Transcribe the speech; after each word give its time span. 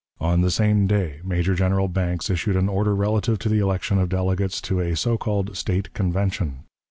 On 0.19 0.41
the 0.41 0.49
same 0.49 0.87
day 0.87 1.19
Major 1.23 1.53
General 1.53 1.87
Banks 1.87 2.31
issued 2.31 2.55
an 2.55 2.67
order 2.67 2.95
relative 2.95 3.37
to 3.37 3.49
the 3.49 3.59
election 3.59 3.99
of 3.99 4.09
delegates 4.09 4.59
to 4.61 4.79
a 4.79 4.95
so 4.95 5.15
called 5.15 5.55
State 5.55 5.93
Convention. 5.93 6.63